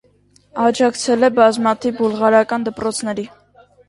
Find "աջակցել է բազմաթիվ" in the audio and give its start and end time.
0.61-1.99